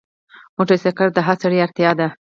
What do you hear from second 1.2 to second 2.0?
هر سړي اړتیا